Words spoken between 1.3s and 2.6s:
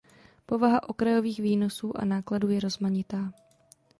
výnosů a nákladů" je